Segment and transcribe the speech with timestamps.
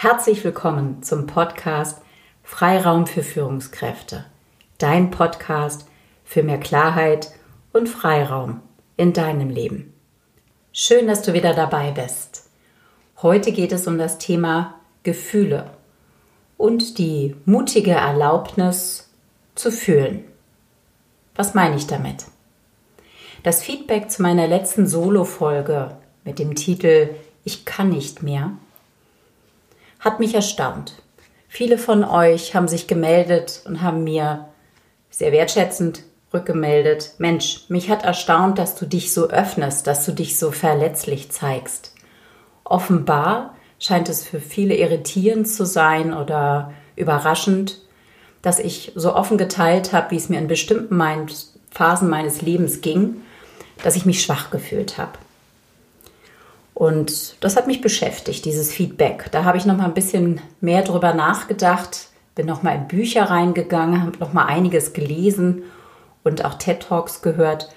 [0.00, 2.00] Herzlich willkommen zum Podcast
[2.44, 4.26] Freiraum für Führungskräfte.
[4.78, 5.88] Dein Podcast
[6.24, 7.32] für mehr Klarheit
[7.72, 8.60] und Freiraum
[8.96, 9.92] in deinem Leben.
[10.72, 12.48] Schön, dass du wieder dabei bist.
[13.22, 15.68] Heute geht es um das Thema Gefühle
[16.56, 19.10] und die mutige Erlaubnis
[19.56, 20.22] zu fühlen.
[21.34, 22.26] Was meine ich damit?
[23.42, 28.52] Das Feedback zu meiner letzten Solo-Folge mit dem Titel Ich kann nicht mehr
[29.98, 30.94] hat mich erstaunt.
[31.48, 34.48] Viele von euch haben sich gemeldet und haben mir
[35.10, 36.02] sehr wertschätzend
[36.32, 37.14] rückgemeldet.
[37.18, 41.94] Mensch, mich hat erstaunt, dass du dich so öffnest, dass du dich so verletzlich zeigst.
[42.64, 47.78] Offenbar scheint es für viele irritierend zu sein oder überraschend,
[48.42, 51.00] dass ich so offen geteilt habe, wie es mir in bestimmten
[51.70, 53.22] Phasen meines Lebens ging,
[53.82, 55.12] dass ich mich schwach gefühlt habe.
[56.78, 59.32] Und das hat mich beschäftigt, dieses Feedback.
[59.32, 63.24] Da habe ich noch mal ein bisschen mehr drüber nachgedacht, bin noch mal in Bücher
[63.24, 65.64] reingegangen, habe noch mal einiges gelesen
[66.22, 67.74] und auch TED Talks gehört.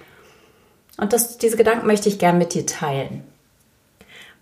[0.97, 3.23] Und das, diese Gedanken möchte ich gerne mit dir teilen.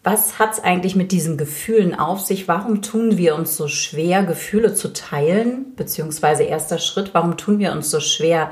[0.03, 2.49] Was hat es eigentlich mit diesen Gefühlen auf sich?
[2.49, 5.73] Warum tun wir uns so schwer, Gefühle zu teilen?
[5.77, 8.51] Beziehungsweise erster Schritt, warum tun wir uns so schwer,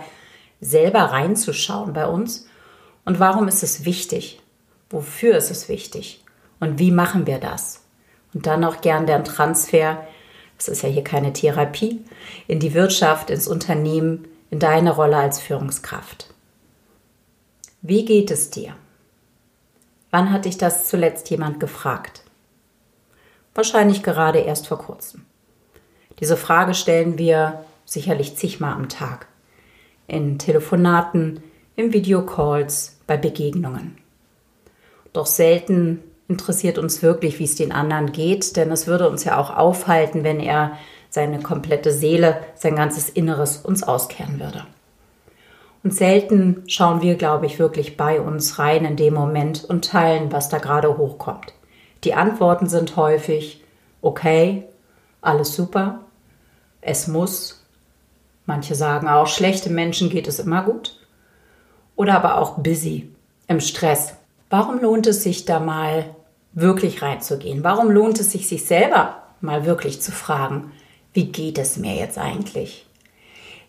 [0.61, 2.47] selber reinzuschauen bei uns?
[3.03, 4.39] Und warum ist es wichtig?
[4.89, 6.23] Wofür ist es wichtig?
[6.59, 7.83] Und wie machen wir das?
[8.33, 10.05] Und dann auch gern der Transfer,
[10.57, 12.03] das ist ja hier keine Therapie,
[12.47, 16.33] in die Wirtschaft, ins Unternehmen, in deine Rolle als Führungskraft.
[17.81, 18.75] Wie geht es dir?
[20.09, 22.23] Wann hat dich das zuletzt jemand gefragt?
[23.53, 25.25] Wahrscheinlich gerade erst vor kurzem.
[26.19, 29.27] Diese Frage stellen wir sicherlich zigmal am Tag.
[30.07, 31.43] In Telefonaten,
[31.75, 33.97] in Videocalls, bei Begegnungen.
[35.17, 39.39] Doch selten interessiert uns wirklich, wie es den anderen geht, denn es würde uns ja
[39.39, 40.73] auch aufhalten, wenn er
[41.09, 44.67] seine komplette Seele, sein ganzes Inneres uns auskehren würde.
[45.83, 50.31] Und selten schauen wir, glaube ich, wirklich bei uns rein in dem Moment und teilen,
[50.31, 51.51] was da gerade hochkommt.
[52.03, 53.63] Die Antworten sind häufig,
[54.03, 54.65] okay,
[55.21, 56.01] alles super,
[56.79, 57.65] es muss.
[58.45, 60.99] Manche sagen auch, schlechte Menschen geht es immer gut.
[61.95, 63.09] Oder aber auch busy,
[63.47, 64.13] im Stress,
[64.49, 66.15] Warum lohnt es sich da mal
[66.53, 67.63] wirklich reinzugehen?
[67.63, 70.71] Warum lohnt es sich, sich selber mal wirklich zu fragen,
[71.13, 72.85] wie geht es mir jetzt eigentlich?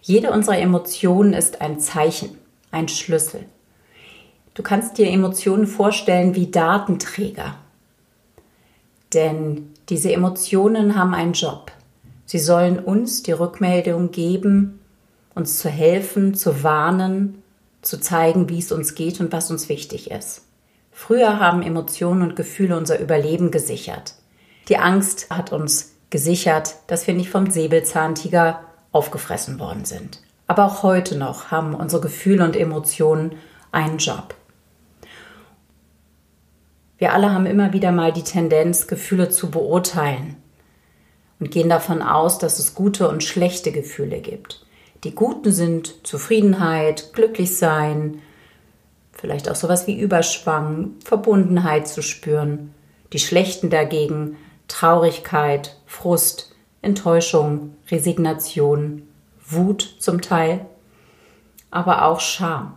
[0.02, 2.38] Jede unserer Emotionen ist ein Zeichen,
[2.70, 3.44] ein Schlüssel.
[4.54, 7.56] Du kannst dir Emotionen vorstellen wie Datenträger.
[9.14, 11.72] Denn diese Emotionen haben einen Job.
[12.26, 14.80] Sie sollen uns die Rückmeldung geben,
[15.34, 17.42] uns zu helfen, zu warnen,
[17.82, 20.47] zu zeigen, wie es uns geht und was uns wichtig ist.
[21.00, 24.14] Früher haben Emotionen und Gefühle unser Überleben gesichert.
[24.68, 30.20] Die Angst hat uns gesichert, dass wir nicht vom Säbelzahntiger aufgefressen worden sind.
[30.48, 33.36] Aber auch heute noch haben unsere Gefühle und Emotionen
[33.70, 34.34] einen Job.
[36.98, 40.34] Wir alle haben immer wieder mal die Tendenz, Gefühle zu beurteilen
[41.38, 44.66] und gehen davon aus, dass es gute und schlechte Gefühle gibt.
[45.04, 48.20] Die guten sind Zufriedenheit, glücklich sein,
[49.18, 52.72] vielleicht auch sowas wie Überschwang, Verbundenheit zu spüren.
[53.12, 54.36] Die schlechten dagegen
[54.68, 59.02] Traurigkeit, Frust, Enttäuschung, Resignation,
[59.44, 60.66] Wut zum Teil,
[61.70, 62.74] aber auch Scham.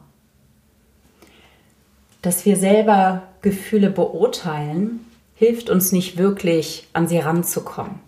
[2.22, 8.00] Dass wir selber Gefühle beurteilen, hilft uns nicht wirklich, an sie ranzukommen.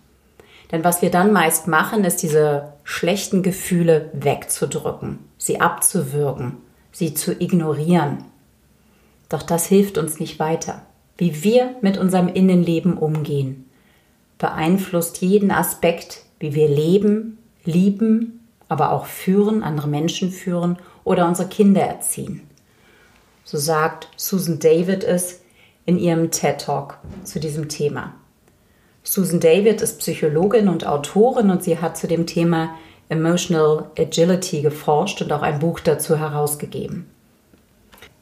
[0.71, 6.57] Denn was wir dann meist machen, ist diese schlechten Gefühle wegzudrücken, sie abzuwürgen,
[6.93, 8.23] sie zu ignorieren.
[9.27, 10.83] Doch das hilft uns nicht weiter.
[11.17, 13.69] Wie wir mit unserem Innenleben umgehen,
[14.37, 21.49] beeinflusst jeden Aspekt, wie wir leben, lieben, aber auch führen, andere Menschen führen oder unsere
[21.49, 22.41] Kinder erziehen.
[23.43, 25.41] So sagt Susan David es
[25.85, 28.13] in ihrem TED Talk zu diesem Thema.
[29.03, 32.75] Susan David ist Psychologin und Autorin und sie hat zu dem Thema
[33.13, 37.09] Emotional Agility geforscht und auch ein Buch dazu herausgegeben.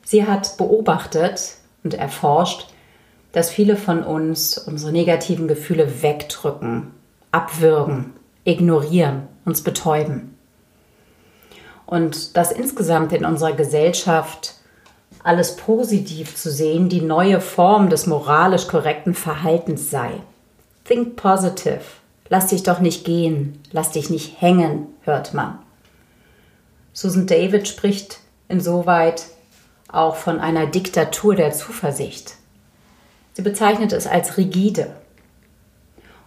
[0.04, 2.68] Sie hat beobachtet und erforscht,
[3.32, 6.92] dass viele von uns unsere negativen Gefühle wegdrücken,
[7.32, 10.38] abwürgen, ignorieren, uns betäuben.
[11.86, 14.56] Und dass insgesamt in unserer Gesellschaft
[15.24, 20.12] alles positiv zu sehen die neue Form des moralisch korrekten Verhaltens sei.
[20.84, 22.01] Think positive.
[22.32, 25.60] Lass dich doch nicht gehen, lass dich nicht hängen, hört man.
[26.94, 29.26] Susan David spricht insoweit
[29.90, 32.36] auch von einer Diktatur der Zuversicht.
[33.34, 34.96] Sie bezeichnet es als rigide.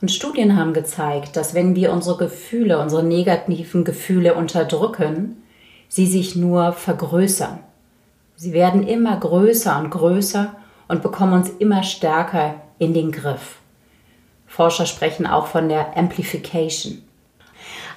[0.02, 5.42] Und Studien haben gezeigt, dass wenn wir unsere Gefühle, unsere negativen Gefühle unterdrücken,
[5.88, 7.60] sie sich nur vergrößern.
[8.36, 10.54] Sie werden immer größer und größer
[10.86, 13.62] und bekommen uns immer stärker in den Griff.
[14.54, 17.02] Forscher sprechen auch von der Amplification.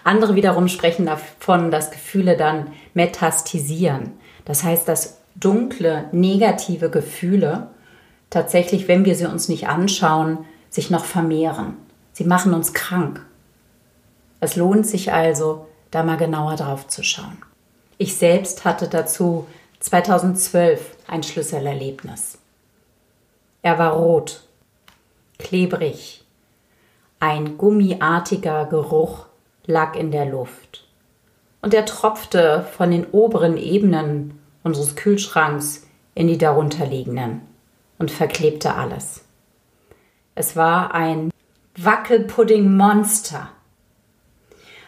[0.04, 4.14] Andere wiederum sprechen davon, dass Gefühle dann metastisieren.
[4.44, 7.70] Das heißt, dass dunkle, negative Gefühle
[8.32, 11.76] tatsächlich, wenn wir sie uns nicht anschauen, sich noch vermehren.
[12.12, 13.24] Sie machen uns krank.
[14.40, 17.38] Es lohnt sich also, da mal genauer drauf zu schauen.
[18.00, 19.46] Ich selbst hatte dazu
[19.82, 22.40] 2012 ein Schlüsselerlebnis.
[23.62, 24.42] Er war rot,
[25.38, 26.24] klebrig.
[27.20, 29.26] Ein gummiartiger Geruch
[29.66, 30.88] lag in der Luft.
[31.62, 37.42] Und er tropfte von den oberen Ebenen unseres Kühlschranks in die darunterliegenden
[37.98, 39.24] und verklebte alles.
[40.36, 41.32] Es war ein
[41.78, 43.50] Wackelpudding-Monster.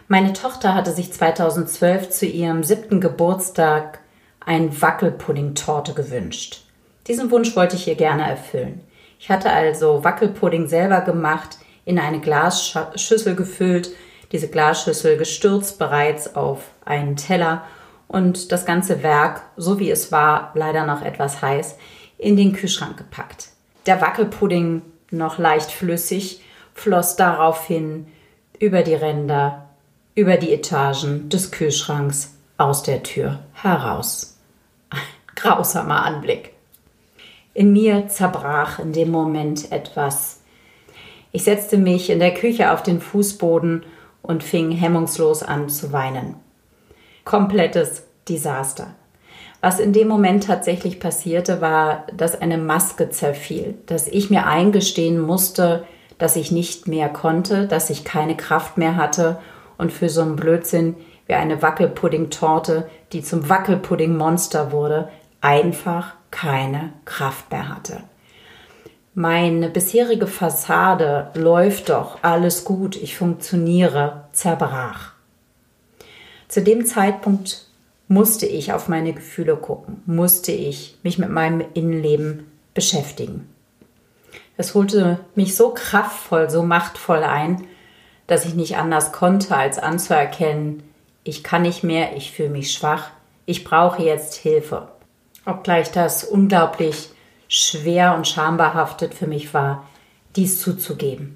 [0.07, 3.99] Meine Tochter hatte sich 2012 zu ihrem siebten Geburtstag
[4.45, 6.65] ein Wackelpudding-Torte gewünscht.
[7.07, 8.81] Diesen Wunsch wollte ich ihr gerne erfüllen.
[9.19, 13.91] Ich hatte also Wackelpudding selber gemacht, in eine Glasschüssel gefüllt,
[14.31, 17.63] diese Glasschüssel gestürzt bereits auf einen Teller
[18.07, 21.77] und das ganze Werk, so wie es war, leider noch etwas heiß,
[22.17, 23.49] in den Kühlschrank gepackt.
[23.85, 24.81] Der Wackelpudding,
[25.11, 26.41] noch leicht flüssig,
[26.73, 28.07] floss daraufhin
[28.59, 29.69] über die Ränder,
[30.15, 34.37] über die Etagen des Kühlschranks aus der Tür heraus.
[34.89, 34.99] Ein
[35.35, 36.53] grausamer Anblick.
[37.53, 40.38] In mir zerbrach in dem Moment etwas.
[41.31, 43.83] Ich setzte mich in der Küche auf den Fußboden
[44.21, 46.35] und fing hemmungslos an zu weinen.
[47.23, 48.95] Komplettes Desaster.
[49.61, 55.19] Was in dem Moment tatsächlich passierte, war, dass eine Maske zerfiel, dass ich mir eingestehen
[55.19, 55.85] musste,
[56.17, 59.39] dass ich nicht mehr konnte, dass ich keine Kraft mehr hatte
[59.77, 60.95] und für so einen Blödsinn
[61.27, 65.09] wie eine Wackelpudding-Torte, die zum Wackelpudding-Monster wurde,
[65.41, 68.03] einfach keine Kraft mehr hatte.
[69.21, 75.11] Meine bisherige Fassade läuft doch, alles gut, ich funktioniere, zerbrach.
[76.47, 77.65] Zu dem Zeitpunkt
[78.07, 83.49] musste ich auf meine Gefühle gucken, musste ich mich mit meinem Innenleben beschäftigen.
[84.55, 87.67] Es holte mich so kraftvoll, so machtvoll ein,
[88.25, 90.81] dass ich nicht anders konnte, als anzuerkennen,
[91.25, 93.09] ich kann nicht mehr, ich fühle mich schwach,
[93.45, 94.87] ich brauche jetzt Hilfe.
[95.45, 97.09] Obgleich das unglaublich
[97.49, 99.85] schwer und schambehaftet für mich war,
[100.37, 101.35] dies zuzugeben.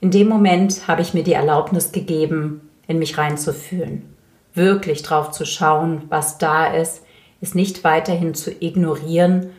[0.00, 4.14] In dem Moment habe ich mir die Erlaubnis gegeben, in mich reinzufühlen,
[4.54, 7.02] wirklich drauf zu schauen, was da ist,
[7.42, 9.50] es nicht weiterhin zu ignorieren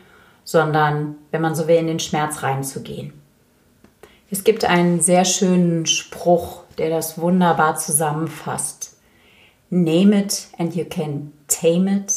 [0.44, 3.12] sondern, wenn man so will, in den Schmerz reinzugehen.
[4.30, 8.96] Es gibt einen sehr schönen Spruch, der das wunderbar zusammenfasst.
[9.70, 12.12] Name it and you can tame it.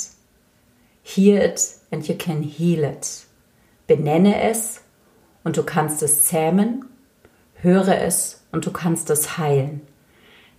[1.07, 1.62] Hear it
[1.92, 3.25] and you can heal it.
[3.88, 4.81] Benenne es
[5.44, 6.86] und du kannst es zähmen.
[7.54, 9.81] Höre es und du kannst es heilen.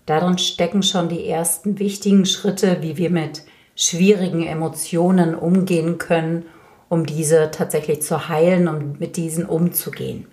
[0.06, 3.42] Darin stecken schon die ersten wichtigen Schritte, wie wir mit
[3.74, 6.44] schwierigen Emotionen umgehen können
[6.88, 10.26] um diese tatsächlich zu heilen und mit diesen umzugehen.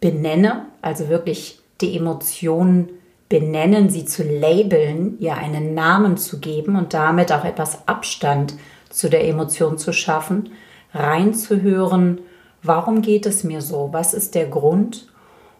[0.00, 2.90] Benenne, also wirklich die Emotionen
[3.28, 8.54] benennen, sie zu labeln, ihr einen Namen zu geben und damit auch etwas Abstand
[8.92, 10.50] zu der Emotion zu schaffen,
[10.94, 12.20] reinzuhören,
[12.62, 15.08] warum geht es mir so, was ist der Grund,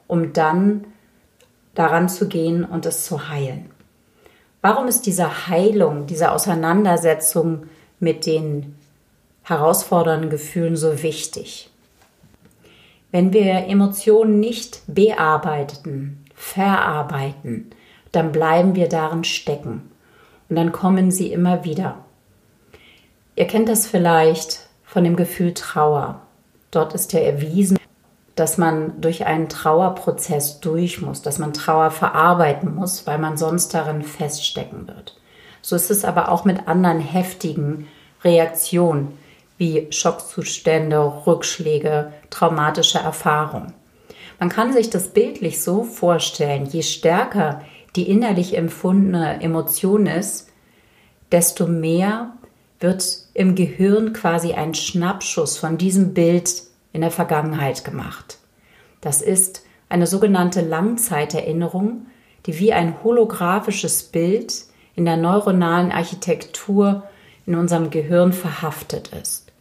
[0.06, 0.84] um dann
[1.74, 3.70] daran zu gehen und es zu heilen.
[4.60, 7.64] Warum ist diese Heilung, diese Auseinandersetzung
[7.98, 8.76] mit den
[9.42, 11.70] herausfordernden Gefühlen so wichtig.
[13.10, 17.70] Wenn wir Emotionen nicht bearbeiten, verarbeiten,
[18.12, 19.90] dann bleiben wir darin stecken
[20.48, 22.04] und dann kommen sie immer wieder.
[23.34, 26.20] Ihr kennt das vielleicht von dem Gefühl Trauer.
[26.70, 27.78] Dort ist ja erwiesen,
[28.34, 33.74] dass man durch einen Trauerprozess durch muss, dass man Trauer verarbeiten muss, weil man sonst
[33.74, 35.18] darin feststecken wird.
[35.60, 37.88] So ist es aber auch mit anderen heftigen
[38.24, 39.18] Reaktionen,
[39.58, 43.72] wie Schockzustände, Rückschläge, traumatische Erfahrungen.
[44.40, 47.62] Man kann sich das bildlich so vorstellen, je stärker
[47.94, 50.48] die innerlich empfundene Emotion ist,
[51.30, 52.32] desto mehr
[52.80, 56.62] wird im Gehirn quasi ein Schnappschuss von diesem Bild
[56.92, 58.38] in der Vergangenheit gemacht.
[59.00, 62.06] Das ist eine sogenannte Langzeiterinnerung,
[62.46, 67.04] die wie ein holographisches Bild in der neuronalen Architektur
[67.46, 69.52] in unserem Gehirn verhaftet ist.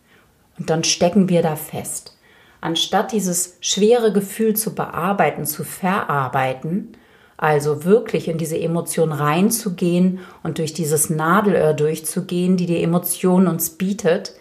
[0.60, 2.18] Und dann stecken wir da fest.
[2.62, 6.96] anstatt dieses schwere Gefühl zu bearbeiten, zu verarbeiten,
[7.42, 13.72] also wirklich in diese Emotion reinzugehen und durch dieses Nadelöhr durchzugehen, die die Emotion uns
[13.72, 14.36] bietet,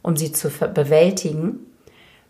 [0.00, 1.60] um sie zu bewältigen,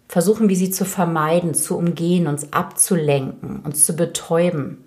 [0.08, 4.84] versuchen wir sie zu vermeiden, zu umgehen, uns abzulenken, uns zu betäuben.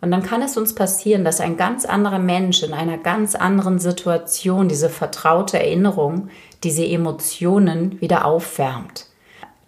[0.00, 3.78] Und dann kann es uns passieren, dass ein ganz anderer Mensch in einer ganz anderen
[3.78, 6.30] Situation diese vertraute Erinnerung,
[6.64, 9.06] diese Emotionen wieder aufwärmt.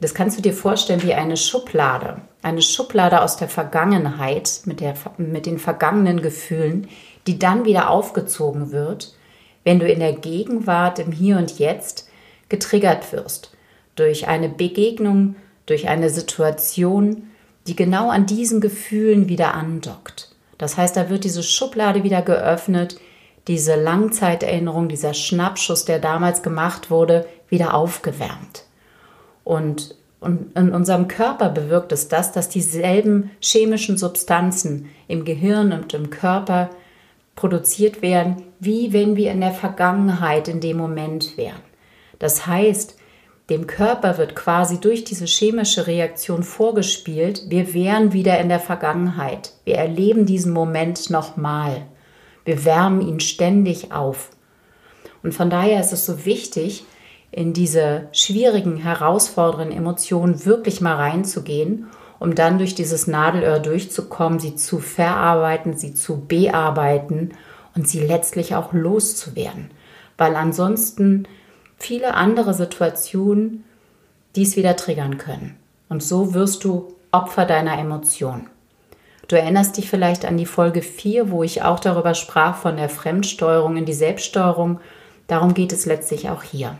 [0.04, 2.20] Das kannst du dir vorstellen wie eine Schublade.
[2.42, 6.88] Eine Schublade aus der Vergangenheit mit, der, mit den vergangenen Gefühlen,
[7.26, 9.14] die dann wieder aufgezogen wird,
[9.64, 12.06] wenn du in der Gegenwart, im Hier und Jetzt
[12.50, 13.56] getriggert wirst.
[13.96, 17.30] Durch eine Begegnung, durch eine Situation,
[17.66, 20.37] die genau an diesen Gefühlen wieder andockt.
[20.58, 23.00] Das heißt, da wird diese Schublade wieder geöffnet,
[23.49, 28.64] diese Langzeiterinnerung, dieser Schnappschuss, der damals gemacht wurde, wieder aufgewärmt.
[29.44, 35.92] Und, und in unserem Körper bewirkt es das, dass dieselben chemischen Substanzen im Gehirn und
[35.94, 36.70] im Körper
[37.36, 41.60] produziert werden, wie wenn wir in der Vergangenheit in dem Moment wären.
[42.18, 42.96] Das heißt,
[43.50, 49.52] dem Körper wird quasi durch diese chemische Reaktion vorgespielt, wir wären wieder in der Vergangenheit.
[49.64, 51.82] Wir erleben diesen Moment nochmal.
[52.46, 54.30] Wir wärmen ihn ständig auf.
[55.22, 56.84] Und von daher ist es so wichtig,
[57.34, 61.88] in diese schwierigen, herausfordernden Emotionen wirklich mal reinzugehen,
[62.20, 67.32] um dann durch dieses Nadelöhr durchzukommen, sie zu verarbeiten, sie zu bearbeiten
[67.74, 69.72] und sie letztlich auch loszuwerden.
[70.16, 71.26] Weil ansonsten
[71.76, 73.64] viele andere Situationen
[74.36, 75.56] dies wieder triggern können.
[75.88, 78.48] Und so wirst du Opfer deiner Emotionen.
[79.26, 82.88] Du erinnerst dich vielleicht an die Folge 4, wo ich auch darüber sprach von der
[82.88, 84.78] Fremdsteuerung in die Selbststeuerung.
[85.26, 86.78] Darum geht es letztlich auch hier.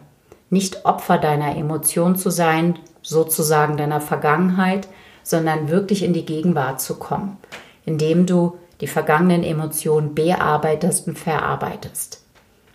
[0.54, 4.87] Nicht Opfer deiner Emotionen zu sein, sozusagen deiner Vergangenheit,
[5.25, 7.38] sondern wirklich in die Gegenwart zu kommen,
[7.84, 12.23] indem du die vergangenen Emotionen bearbeitest und verarbeitest.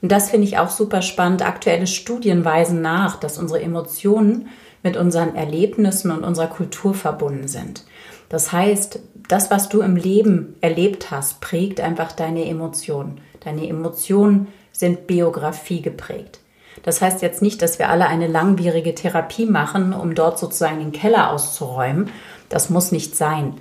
[0.01, 1.41] Und das finde ich auch super spannend.
[1.41, 4.49] Aktuelle Studien weisen nach, dass unsere Emotionen
[4.83, 7.85] mit unseren Erlebnissen und unserer Kultur verbunden sind.
[8.27, 13.21] Das heißt, das, was du im Leben erlebt hast, prägt einfach deine Emotionen.
[13.39, 16.41] Deine Emotionen sind Biografie geprägt.
[16.83, 20.91] Das heißt jetzt nicht, dass wir alle eine langwierige Therapie machen, um dort sozusagen den
[20.91, 22.09] Keller auszuräumen.
[22.49, 23.55] Das muss nicht sein.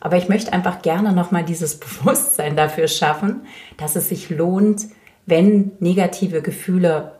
[0.00, 3.46] Aber ich möchte einfach gerne nochmal dieses Bewusstsein dafür schaffen,
[3.76, 4.86] dass es sich lohnt,
[5.26, 7.12] wenn negative Gefühle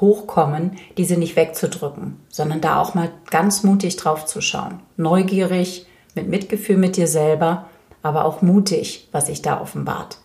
[0.00, 4.80] hochkommen, diese nicht wegzudrücken, sondern da auch mal ganz mutig drauf zu schauen.
[4.96, 7.66] Neugierig, mit Mitgefühl mit dir selber,
[8.02, 10.18] aber auch mutig, was sich da offenbart.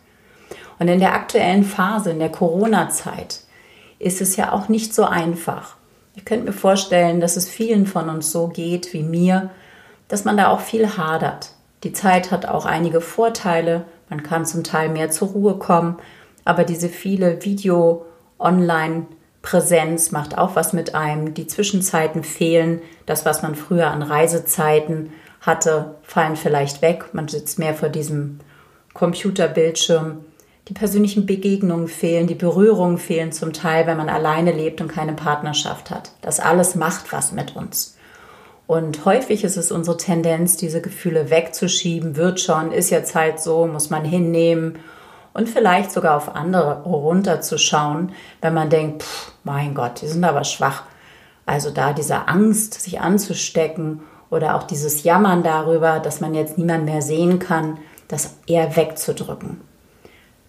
[0.77, 3.41] Und in der aktuellen Phase, in der Corona-Zeit,
[4.05, 5.77] ist es ja auch nicht so einfach.
[6.13, 9.49] Ich könnte mir vorstellen, dass es vielen von uns so geht wie mir,
[10.07, 11.49] dass man da auch viel hadert.
[11.83, 15.97] Die Zeit hat auch einige Vorteile, man kann zum Teil mehr zur Ruhe kommen,
[16.45, 21.33] aber diese viele Video-Online-Präsenz macht auch was mit einem.
[21.33, 22.83] Die Zwischenzeiten fehlen.
[23.07, 27.05] Das, was man früher an Reisezeiten hatte, fallen vielleicht weg.
[27.13, 28.37] Man sitzt mehr vor diesem
[28.93, 30.19] Computerbildschirm.
[30.67, 35.13] Die persönlichen Begegnungen fehlen, die Berührungen fehlen zum Teil, wenn man alleine lebt und keine
[35.13, 36.11] Partnerschaft hat.
[36.21, 37.95] Das alles macht was mit uns.
[38.65, 43.67] Und häufig ist es unsere Tendenz, diese Gefühle wegzuschieben, wird schon, ist jetzt halt so,
[43.67, 44.79] muss man hinnehmen
[45.33, 50.45] und vielleicht sogar auf andere runterzuschauen, wenn man denkt, pff, mein Gott, die sind aber
[50.45, 50.83] schwach.
[51.45, 53.99] Also da diese Angst, sich anzustecken
[54.31, 59.61] oder auch dieses Jammern darüber, dass man jetzt niemand mehr sehen kann, das eher wegzudrücken.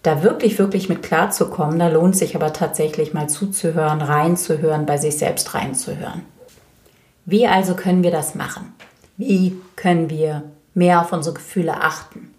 [0.07, 5.17] Da wirklich, wirklich mit klarzukommen, da lohnt sich aber tatsächlich mal zuzuhören, reinzuhören, bei sich
[5.17, 6.23] selbst reinzuhören.
[7.25, 8.73] Wie also können wir das machen?
[9.17, 12.33] Wie können wir mehr auf unsere Gefühle achten?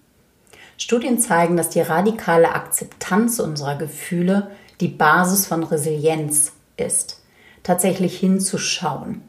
[0.79, 7.21] Studien zeigen, dass die radikale Akzeptanz unserer Gefühle die Basis von Resilienz ist,
[7.65, 9.21] tatsächlich hinzuschauen.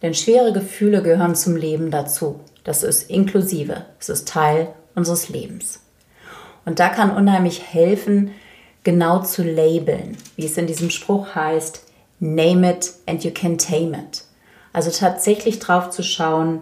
[0.00, 2.38] Denn schwere Gefühle gehören zum Leben dazu.
[2.62, 5.80] Das ist inklusive, es ist Teil unseres Lebens.
[6.64, 8.32] Und da kann unheimlich helfen,
[8.84, 11.84] genau zu labeln, wie es in diesem Spruch heißt,
[12.18, 14.24] name it and you can tame it.
[14.72, 16.60] Also tatsächlich drauf zu schauen,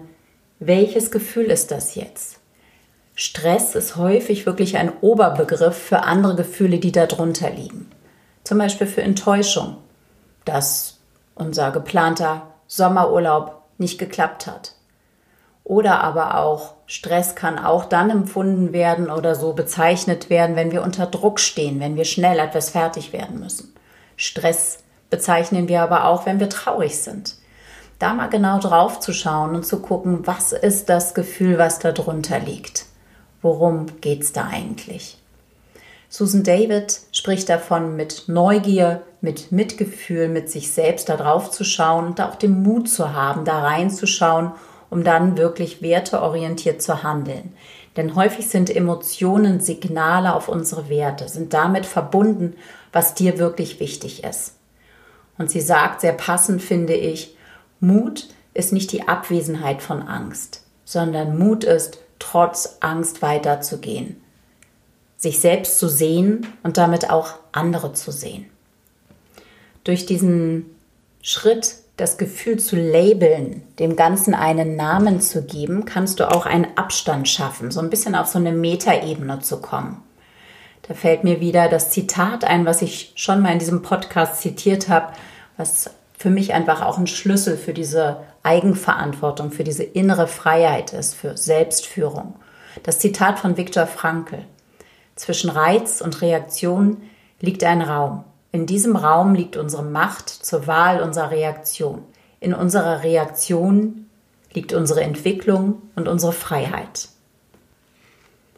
[0.60, 2.40] welches Gefühl ist das jetzt?
[3.14, 7.90] Stress ist häufig wirklich ein Oberbegriff für andere Gefühle, die darunter liegen.
[8.44, 9.76] Zum Beispiel für Enttäuschung,
[10.44, 10.98] dass
[11.34, 14.74] unser geplanter Sommerurlaub nicht geklappt hat.
[15.68, 20.82] Oder aber auch Stress kann auch dann empfunden werden oder so bezeichnet werden, wenn wir
[20.82, 23.74] unter Druck stehen, wenn wir schnell etwas fertig werden müssen.
[24.16, 24.78] Stress
[25.10, 27.36] bezeichnen wir aber auch, wenn wir traurig sind.
[27.98, 31.92] da mal genau drauf zu schauen und zu gucken, was ist das Gefühl, was da
[31.92, 32.86] drunter liegt.
[33.42, 35.18] Worum geht es da eigentlich?
[36.08, 42.06] Susan David spricht davon, mit Neugier, mit Mitgefühl, mit sich selbst da drauf zu schauen
[42.06, 44.52] und auch den Mut zu haben, da reinzuschauen,
[44.90, 47.54] um dann wirklich werteorientiert zu handeln.
[47.96, 52.54] Denn häufig sind Emotionen Signale auf unsere Werte, sind damit verbunden,
[52.92, 54.54] was dir wirklich wichtig ist.
[55.36, 57.36] Und sie sagt sehr passend, finde ich,
[57.80, 64.20] Mut ist nicht die Abwesenheit von Angst, sondern Mut ist, trotz Angst weiterzugehen,
[65.16, 68.46] sich selbst zu sehen und damit auch andere zu sehen.
[69.84, 70.66] Durch diesen
[71.22, 76.68] Schritt, das Gefühl zu labeln, dem Ganzen einen Namen zu geben, kannst du auch einen
[76.76, 80.00] Abstand schaffen, so ein bisschen auf so eine Metaebene zu kommen.
[80.86, 84.88] Da fällt mir wieder das Zitat ein, was ich schon mal in diesem Podcast zitiert
[84.88, 85.12] habe,
[85.56, 91.14] was für mich einfach auch ein Schlüssel für diese Eigenverantwortung, für diese innere Freiheit ist,
[91.14, 92.36] für Selbstführung.
[92.84, 94.44] Das Zitat von Viktor Frankl.
[95.16, 96.98] Zwischen Reiz und Reaktion
[97.40, 98.22] liegt ein Raum.
[98.50, 102.02] In diesem Raum liegt unsere Macht zur Wahl unserer Reaktion.
[102.40, 104.06] In unserer Reaktion
[104.54, 107.08] liegt unsere Entwicklung und unsere Freiheit.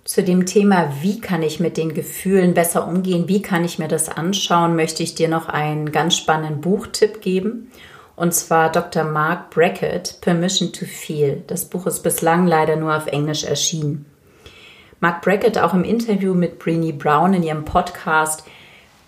[0.05, 3.89] Zu dem Thema, wie kann ich mit den Gefühlen besser umgehen, wie kann ich mir
[3.89, 7.71] das anschauen, möchte ich dir noch einen ganz spannenden Buchtipp geben.
[8.17, 9.05] Und zwar Dr.
[9.05, 11.43] Mark Brackett, Permission to Feel.
[11.47, 14.07] Das Buch ist bislang leider nur auf Englisch erschienen.
[15.01, 18.45] Mark Brackett auch im Interview mit Brené Brown in ihrem Podcast.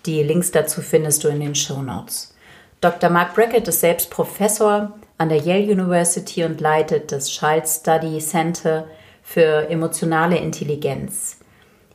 [0.05, 2.35] Die Links dazu findest du in den Show Notes.
[2.81, 3.09] Dr.
[3.09, 8.87] Mark Brackett ist selbst Professor an der Yale University und leitet das Child Study Center
[9.21, 11.37] für emotionale Intelligenz.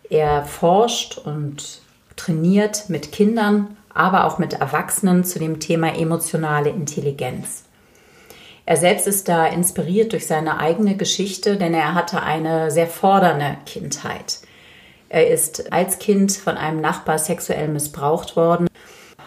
[0.09, 1.83] Er forscht und
[2.17, 7.65] trainiert mit Kindern, aber auch mit Erwachsenen zu dem Thema emotionale Intelligenz.
[8.65, 13.59] Er selbst ist da inspiriert durch seine eigene Geschichte, denn er hatte eine sehr fordernde
[13.67, 14.41] Kindheit.
[15.09, 18.69] Er ist als Kind von einem Nachbar sexuell missbraucht worden,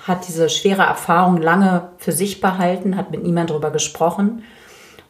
[0.05, 4.43] hat diese schwere Erfahrung lange für sich behalten, hat mit niemand darüber gesprochen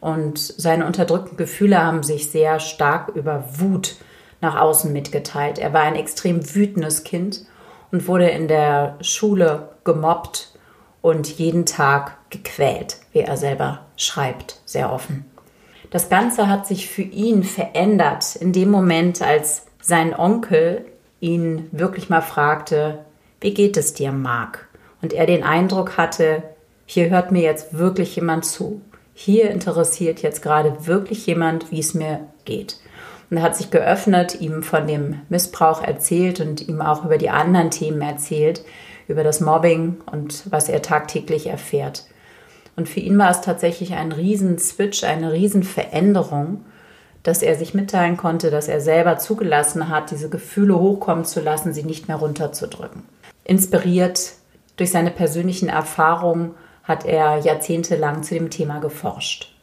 [0.00, 3.96] und seine unterdrückten Gefühle haben sich sehr stark über Wut
[4.40, 5.58] nach außen mitgeteilt.
[5.58, 7.46] Er war ein extrem wütendes Kind
[7.92, 10.58] und wurde in der Schule gemobbt
[11.02, 15.24] und jeden Tag gequält, wie er selber schreibt, sehr offen.
[15.90, 20.86] Das Ganze hat sich für ihn verändert in dem Moment, als sein Onkel
[21.20, 23.00] ihn wirklich mal fragte,
[23.42, 24.68] wie geht es dir, Mark?
[25.02, 26.42] Und er den Eindruck hatte,
[26.86, 28.80] hier hört mir jetzt wirklich jemand zu
[29.14, 32.78] hier interessiert jetzt gerade wirklich jemand, wie es mir geht.
[33.30, 37.30] Und er hat sich geöffnet, ihm von dem Missbrauch erzählt und ihm auch über die
[37.30, 38.64] anderen Themen erzählt,
[39.08, 42.04] über das Mobbing und was er tagtäglich erfährt.
[42.76, 46.64] Und für ihn war es tatsächlich ein Riesen-Switch, eine Riesenveränderung,
[47.22, 51.72] dass er sich mitteilen konnte, dass er selber zugelassen hat, diese Gefühle hochkommen zu lassen,
[51.72, 53.04] sie nicht mehr runterzudrücken.
[53.44, 54.32] Inspiriert
[54.76, 59.54] durch seine persönlichen Erfahrungen hat er jahrzehntelang zu dem Thema geforscht.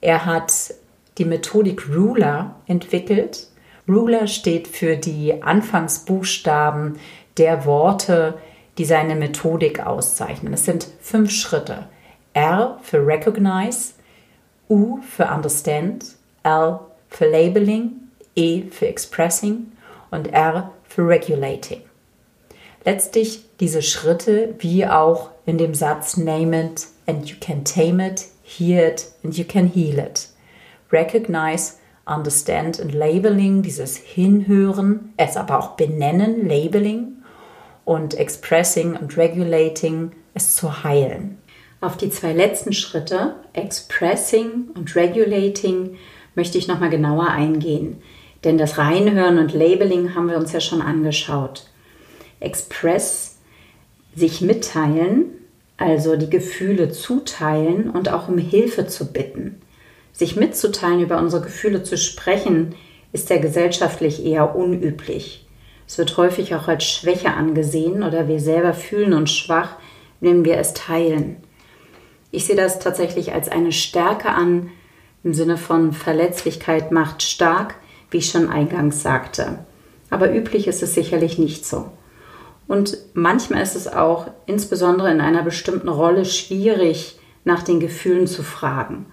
[0.00, 0.74] Er hat
[1.18, 3.48] die Methodik Ruler entwickelt.
[3.88, 6.98] Ruler steht für die Anfangsbuchstaben
[7.36, 8.38] der Worte,
[8.78, 10.54] die seine Methodik auszeichnen.
[10.54, 11.86] Es sind fünf Schritte.
[12.32, 13.94] R für Recognize,
[14.68, 17.92] U für Understand, L für Labeling,
[18.36, 19.72] E für Expressing
[20.10, 21.80] und R für Regulating.
[22.84, 28.28] Letztlich diese Schritte wie auch in dem Satz Name it and you can tame it,
[28.42, 30.28] hear it and you can heal it.
[30.90, 37.16] Recognize, understand and labeling, dieses Hinhören, es aber auch benennen, labeling
[37.84, 41.38] und expressing und regulating, es zu heilen.
[41.80, 45.96] Auf die zwei letzten Schritte, expressing und regulating,
[46.34, 48.02] möchte ich nochmal genauer eingehen.
[48.44, 51.66] Denn das Reinhören und Labeling haben wir uns ja schon angeschaut.
[52.40, 53.38] Express
[54.14, 55.26] sich mitteilen,
[55.76, 59.60] also die Gefühle zuteilen und auch um Hilfe zu bitten.
[60.12, 62.74] Sich mitzuteilen, über unsere Gefühle zu sprechen,
[63.12, 65.46] ist ja gesellschaftlich eher unüblich.
[65.86, 69.76] Es wird häufig auch als Schwäche angesehen oder wir selber fühlen uns schwach,
[70.20, 71.36] wenn wir es teilen.
[72.30, 74.70] Ich sehe das tatsächlich als eine Stärke an,
[75.24, 77.74] im Sinne von Verletzlichkeit macht stark,
[78.10, 79.58] wie ich schon eingangs sagte.
[80.10, 81.90] Aber üblich ist es sicherlich nicht so.
[82.68, 88.42] Und manchmal ist es auch insbesondere in einer bestimmten Rolle schwierig, nach den Gefühlen zu
[88.42, 89.06] fragen.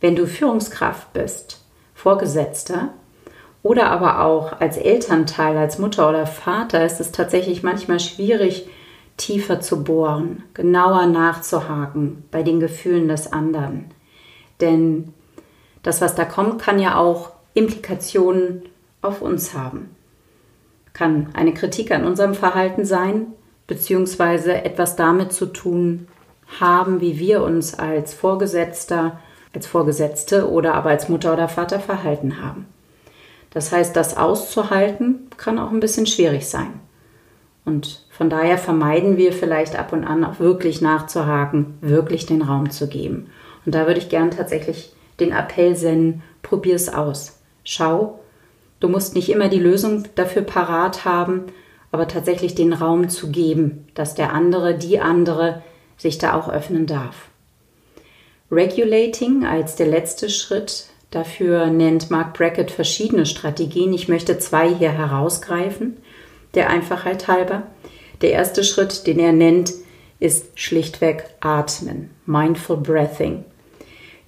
[0.00, 1.60] Wenn du Führungskraft bist,
[1.94, 2.88] Vorgesetzter
[3.62, 8.66] oder aber auch als Elternteil, als Mutter oder Vater, ist es tatsächlich manchmal schwierig,
[9.18, 13.92] tiefer zu bohren, genauer nachzuhaken bei den Gefühlen des anderen.
[14.60, 15.12] Denn
[15.82, 18.62] das, was da kommt, kann ja auch Implikationen
[19.02, 19.94] auf uns haben.
[20.92, 23.26] Kann eine Kritik an unserem Verhalten sein,
[23.66, 26.08] beziehungsweise etwas damit zu tun
[26.60, 29.20] haben, wie wir uns als Vorgesetzter,
[29.54, 32.66] als Vorgesetzte oder aber als Mutter oder Vater verhalten haben.
[33.50, 36.80] Das heißt, das auszuhalten kann auch ein bisschen schwierig sein.
[37.64, 42.70] Und von daher vermeiden wir vielleicht ab und an auch wirklich nachzuhaken, wirklich den Raum
[42.70, 43.30] zu geben.
[43.66, 47.38] Und da würde ich gern tatsächlich den Appell senden, probier es aus.
[47.64, 48.18] Schau,
[48.80, 51.44] du musst nicht immer die Lösung dafür parat haben,
[51.92, 55.62] aber tatsächlich den Raum zu geben, dass der andere, die andere
[55.96, 57.28] sich da auch öffnen darf.
[58.50, 63.92] Regulating als der letzte Schritt, dafür nennt Mark Brackett verschiedene Strategien.
[63.92, 65.96] Ich möchte zwei hier herausgreifen,
[66.54, 67.62] der Einfachheit halber.
[68.22, 69.72] Der erste Schritt, den er nennt,
[70.18, 73.44] ist schlichtweg Atmen, Mindful Breathing.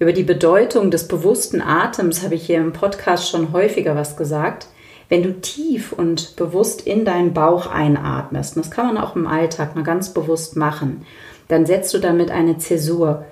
[0.03, 4.67] Über die Bedeutung des bewussten Atems habe ich hier im Podcast schon häufiger was gesagt.
[5.07, 9.27] Wenn du tief und bewusst in deinen Bauch einatmest, und das kann man auch im
[9.27, 11.05] Alltag mal ganz bewusst machen,
[11.47, 13.23] dann setzt du damit eine Zäsur.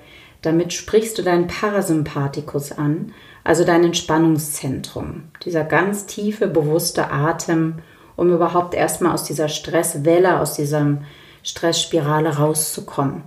[0.43, 3.11] Damit sprichst du deinen Parasympathikus an,
[3.43, 5.23] also dein Entspannungszentrum.
[5.43, 7.79] Dieser ganz tiefe, bewusste Atem,
[8.15, 10.99] um überhaupt erstmal aus dieser Stresswelle, aus dieser
[11.43, 13.23] Stressspirale rauszukommen.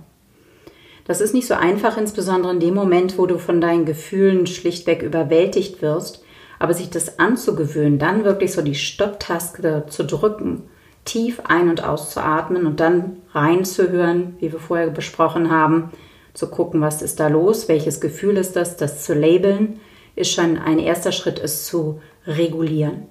[1.05, 5.03] Das ist nicht so einfach, insbesondere in dem Moment, wo du von deinen Gefühlen schlichtweg
[5.03, 6.23] überwältigt wirst.
[6.57, 10.63] Aber sich das anzugewöhnen, dann wirklich so die Stopptaste zu drücken,
[11.03, 15.91] tief ein- und auszuatmen und dann reinzuhören, wie wir vorher besprochen haben,
[16.33, 19.79] zu gucken, was ist da los, welches Gefühl ist das, das zu labeln,
[20.15, 23.07] ist schon ein erster Schritt, es zu regulieren.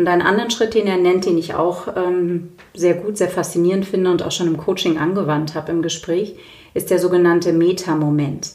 [0.00, 3.84] Und einen anderen Schritt, den er nennt, den ich auch ähm, sehr gut, sehr faszinierend
[3.84, 6.36] finde und auch schon im Coaching angewandt habe im Gespräch,
[6.72, 8.52] ist der sogenannte Meta-Moment.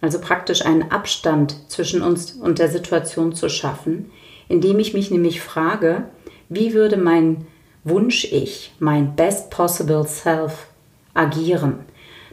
[0.00, 4.10] Also praktisch einen Abstand zwischen uns und der Situation zu schaffen,
[4.48, 6.04] indem ich mich nämlich frage,
[6.48, 7.46] wie würde mein
[7.84, 10.68] Wunsch-Ich, mein Best Possible Self
[11.12, 11.80] agieren?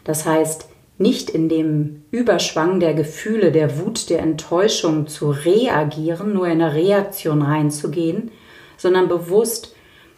[0.05, 0.68] Das heißt,
[0.99, 6.75] nicht in dem Überschwang der Gefühle, der Wut, der Enttäuschung zu reagieren, nur in eine
[6.75, 8.31] Reaktion reinzugehen,
[8.77, 9.73] sondern bewusst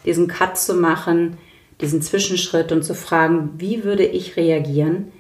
[0.05, 1.37] diesen Cut zu machen,
[1.79, 5.11] diesen Zwischenschritt und zu fragen, wie würde ich reagieren,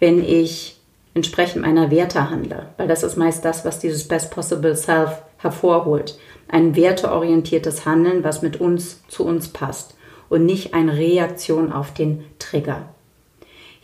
[0.00, 0.80] wenn ich
[1.12, 2.70] entsprechend meiner Werte handle?
[2.78, 6.18] Weil das ist meist das, was dieses Best Possible Self hervorholt.
[6.48, 9.94] Ein werteorientiertes Handeln, was mit uns zu uns passt
[10.30, 12.88] und nicht eine Reaktion auf den Trigger.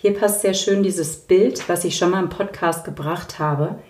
[0.00, 3.80] Hier passt sehr schön dieses Bild, was ich schon mal im Podcast gebracht habe.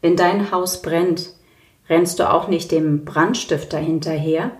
[0.00, 1.34] Wenn dein Haus brennt,
[1.90, 4.52] rennst du auch nicht dem Brandstifter hinterher,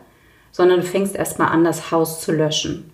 [0.53, 2.93] sondern du fängst erstmal an, das Haus zu löschen.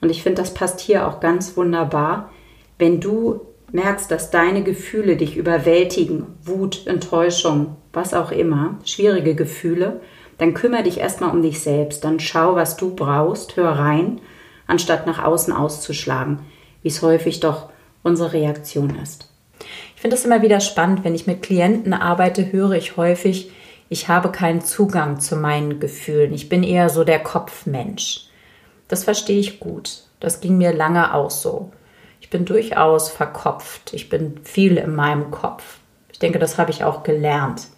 [0.00, 2.30] Und ich finde, das passt hier auch ganz wunderbar,
[2.78, 10.00] wenn du merkst, dass deine Gefühle dich überwältigen, Wut, Enttäuschung, was auch immer, schwierige Gefühle,
[10.38, 12.02] dann kümmere dich erstmal um dich selbst.
[12.02, 14.22] Dann schau, was du brauchst, hör rein,
[14.66, 16.38] anstatt nach außen auszuschlagen,
[16.82, 17.70] wie es häufig doch
[18.02, 19.28] unsere Reaktion ist.
[19.94, 23.50] Ich finde es immer wieder spannend, wenn ich mit Klienten arbeite, höre ich häufig,
[23.88, 26.32] ich habe keinen Zugang zu meinen Gefühlen.
[26.32, 28.26] Ich bin eher so der Kopfmensch.
[28.88, 30.04] Das verstehe ich gut.
[30.18, 31.72] Das ging mir lange auch so.
[32.20, 33.92] Ich bin durchaus verkopft.
[33.92, 35.78] Ich bin viel in meinem Kopf.
[36.10, 37.68] Ich denke, das habe ich auch gelernt.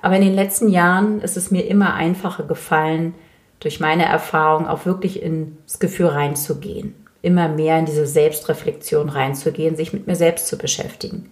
[0.00, 3.14] Aber in den letzten Jahren ist es mir immer einfacher gefallen,
[3.60, 6.94] durch meine Erfahrung auch wirklich ins Gefühl reinzugehen.
[7.22, 11.30] Immer mehr in diese Selbstreflexion reinzugehen, sich mit mir selbst zu beschäftigen.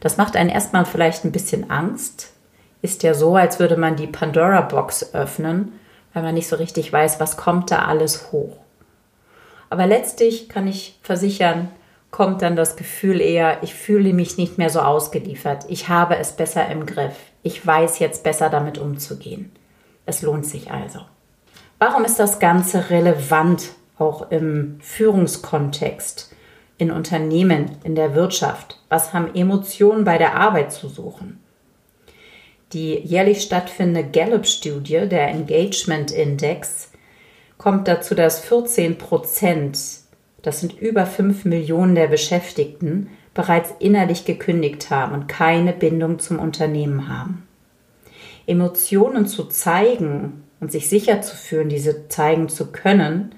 [0.00, 2.32] Das macht einen erstmal vielleicht ein bisschen Angst.
[2.82, 5.72] Ist ja so, als würde man die Pandora-Box öffnen
[6.12, 8.56] weil man nicht so richtig weiß, was kommt da alles hoch.
[9.70, 11.68] Aber letztlich kann ich versichern,
[12.10, 16.32] kommt dann das Gefühl eher, ich fühle mich nicht mehr so ausgeliefert, ich habe es
[16.32, 19.52] besser im Griff, ich weiß jetzt besser damit umzugehen.
[20.06, 21.00] Es lohnt sich also.
[21.78, 26.34] Warum ist das Ganze relevant, auch im Führungskontext,
[26.78, 28.80] in Unternehmen, in der Wirtschaft?
[28.88, 31.40] Was haben Emotionen bei der Arbeit zu suchen?
[32.72, 36.92] Die jährlich stattfindende Gallup-Studie, der Engagement Index,
[37.56, 39.78] kommt dazu, dass 14 Prozent,
[40.42, 46.38] das sind über 5 Millionen der Beschäftigten, bereits innerlich gekündigt haben und keine Bindung zum
[46.38, 47.46] Unternehmen haben.
[48.46, 53.34] Emotionen zu zeigen und sich sicher zu fühlen, diese zeigen zu können,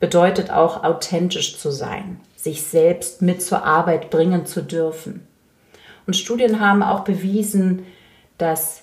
[0.00, 5.26] bedeutet auch authentisch zu sein, sich selbst mit zur Arbeit bringen zu dürfen.
[6.06, 7.84] Und Studien haben auch bewiesen,
[8.38, 8.82] dass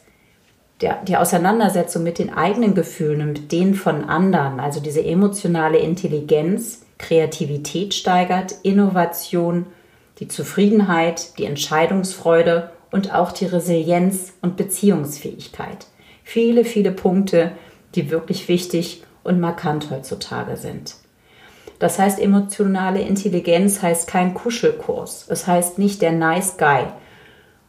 [0.82, 5.80] der, die Auseinandersetzung mit den eigenen Gefühlen und mit denen von anderen, also diese emotionale
[5.80, 9.66] Intelligenz, Kreativität steigert, Innovation,
[10.20, 15.88] die Zufriedenheit, die Entscheidungsfreude und auch die Resilienz und Beziehungsfähigkeit.
[16.24, 17.52] Viele, viele Punkte,
[17.96, 20.96] die wirklich wichtig und markant heutzutage sind.
[21.80, 25.26] Das heißt, emotionale Intelligenz heißt kein Kuschelkurs.
[25.30, 26.86] Es heißt nicht der Nice Guy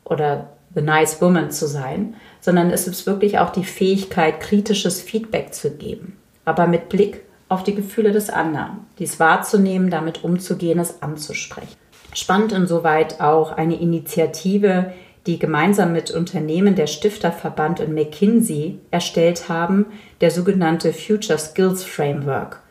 [0.04, 5.52] oder The Nice Woman zu sein, sondern es ist wirklich auch die Fähigkeit, kritisches Feedback
[5.52, 11.02] zu geben, aber mit Blick auf die Gefühle des anderen, dies wahrzunehmen, damit umzugehen, es
[11.02, 11.76] anzusprechen.
[12.14, 14.92] Spannend insoweit auch eine Initiative,
[15.26, 19.86] die gemeinsam mit Unternehmen der Stifterverband und McKinsey erstellt haben,
[20.20, 22.62] der sogenannte Future Skills Framework.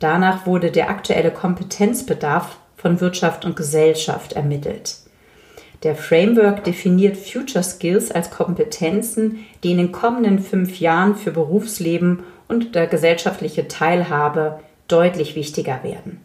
[0.00, 4.96] Danach wurde der aktuelle Kompetenzbedarf von Wirtschaft und Gesellschaft ermittelt.
[5.82, 12.20] Der Framework definiert Future Skills als Kompetenzen, die in den kommenden fünf Jahren für Berufsleben
[12.48, 16.20] und der gesellschaftliche Teilhabe deutlich wichtiger werden.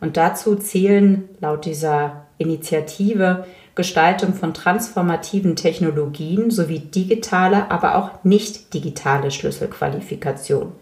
[0.00, 8.72] Und dazu zählen laut dieser Initiative Gestaltung von transformativen Technologien sowie digitale, aber auch nicht
[8.74, 10.72] digitale Schlüsselqualifikation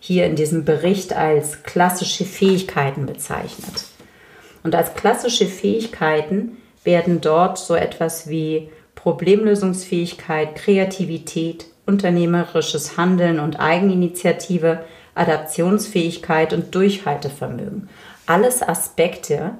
[0.00, 3.86] hier in diesem Bericht als klassische Fähigkeiten bezeichnet.
[4.62, 14.84] Und als klassische Fähigkeiten werden dort so etwas wie Problemlösungsfähigkeit, Kreativität, unternehmerisches Handeln und Eigeninitiative,
[15.14, 17.88] Adaptionsfähigkeit und Durchhaltevermögen.
[18.26, 19.52] Alles Aspekte,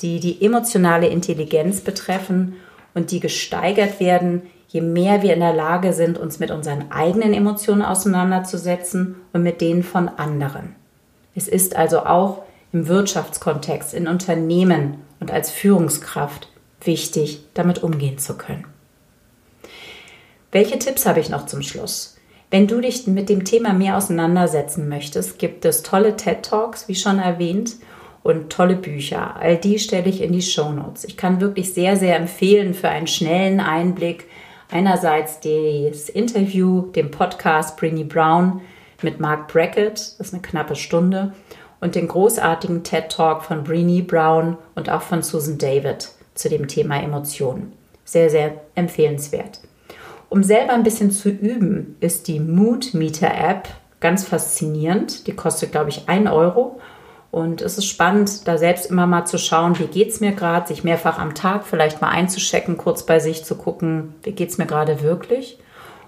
[0.00, 2.56] die die emotionale Intelligenz betreffen
[2.94, 7.34] und die gesteigert werden, je mehr wir in der Lage sind, uns mit unseren eigenen
[7.34, 10.76] Emotionen auseinanderzusetzen und mit denen von anderen.
[11.34, 16.48] Es ist also auch im Wirtschaftskontext, in Unternehmen und als Führungskraft
[16.82, 18.64] wichtig, damit umgehen zu können.
[20.52, 22.16] Welche Tipps habe ich noch zum Schluss?
[22.50, 26.94] Wenn du dich mit dem Thema mehr auseinandersetzen möchtest, gibt es tolle TED Talks, wie
[26.94, 27.76] schon erwähnt,
[28.22, 29.36] und tolle Bücher.
[29.36, 31.04] All die stelle ich in die Show Notes.
[31.04, 34.26] Ich kann wirklich sehr, sehr empfehlen für einen schnellen Einblick
[34.70, 38.60] einerseits das Interview, den Podcast Brinny Brown
[39.02, 41.32] mit Mark Brackett, das ist eine knappe Stunde,
[41.80, 46.68] und den großartigen TED Talk von Brinny Brown und auch von Susan David zu dem
[46.68, 47.72] Thema Emotionen.
[48.04, 49.60] Sehr, sehr empfehlenswert.
[50.28, 53.68] Um selber ein bisschen zu üben, ist die Mood Meter App
[54.00, 55.26] ganz faszinierend.
[55.26, 56.80] Die kostet, glaube ich, 1 Euro
[57.30, 60.66] und es ist spannend, da selbst immer mal zu schauen, wie geht es mir gerade,
[60.66, 64.58] sich mehrfach am Tag vielleicht mal einzuschecken, kurz bei sich zu gucken, wie geht es
[64.58, 65.58] mir gerade wirklich,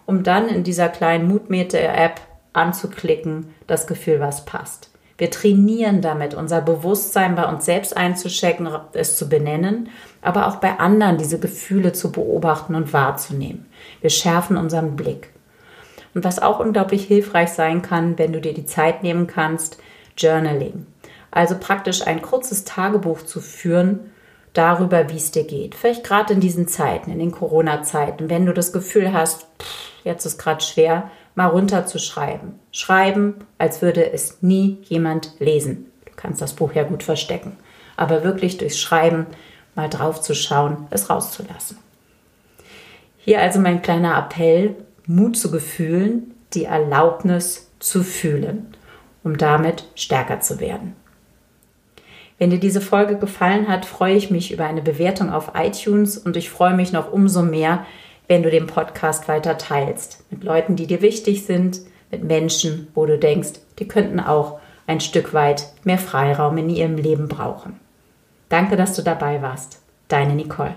[0.05, 2.21] um dann in dieser kleinen Mutmeter-App
[2.53, 4.91] anzuklicken, das Gefühl, was passt.
[5.17, 10.81] Wir trainieren damit, unser Bewusstsein bei uns selbst einzuschecken, es zu benennen, aber auch bei
[10.81, 13.67] anderen diese Gefühle zu beobachten und wahrzunehmen.
[14.01, 15.31] Wir schärfen unseren Blick.
[16.15, 19.79] Und was auch unglaublich hilfreich sein kann, wenn du dir die Zeit nehmen kannst,
[20.17, 20.87] Journaling.
[21.33, 24.13] Also praktisch ein kurzes Tagebuch zu führen
[24.53, 25.75] darüber, wie es dir geht.
[25.75, 30.27] Vielleicht gerade in diesen Zeiten, in den Corona-Zeiten, wenn du das Gefühl hast, pff, jetzt
[30.27, 32.59] ist gerade schwer, mal runterzuschreiben.
[32.71, 35.91] Schreiben, als würde es nie jemand lesen.
[36.05, 37.57] Du kannst das Buch ja gut verstecken.
[37.97, 39.27] Aber wirklich durchs Schreiben
[39.75, 41.79] mal drauf zu schauen, es rauszulassen.
[43.17, 48.77] Hier also mein kleiner Appell, Mut zu Gefühlen, die Erlaubnis zu fühlen,
[49.25, 50.95] um damit stärker zu werden.
[52.43, 56.37] Wenn dir diese Folge gefallen hat, freue ich mich über eine Bewertung auf iTunes und
[56.37, 57.87] ich freue mich noch umso mehr,
[58.27, 60.25] wenn du den Podcast weiter teilst.
[60.29, 64.99] Mit Leuten, die dir wichtig sind, mit Menschen, wo du denkst, die könnten auch ein
[64.99, 67.79] Stück weit mehr Freiraum in ihrem Leben brauchen.
[68.49, 69.81] Danke, dass du dabei warst.
[70.09, 70.75] Deine Nicole.